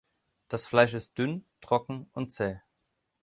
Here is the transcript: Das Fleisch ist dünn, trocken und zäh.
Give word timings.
Das 0.47 0.65
Fleisch 0.65 0.95
ist 0.95 1.19
dünn, 1.19 1.45
trocken 1.59 2.09
und 2.13 2.31
zäh. 2.31 2.59